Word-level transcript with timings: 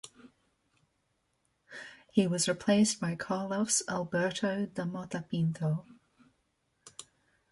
He 2.11 2.25
was 2.25 2.49
replaced 2.49 2.99
by 2.99 3.13
Carlos 3.15 3.83
Alberto 3.87 4.65
da 4.65 4.83
Mota 4.85 5.23
Pinto. 5.29 5.85